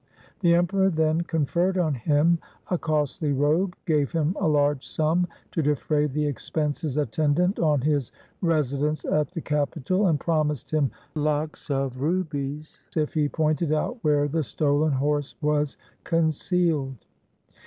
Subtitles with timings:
[0.39, 2.39] The Emperor then con ferred on him
[2.71, 8.11] a costly robe, gave him a large sum to defray the expenses attendant on his
[8.41, 14.27] residence at the capital, and promised him lakhs of rupees if he pointed out where
[14.27, 16.95] the stolen horse was concealed.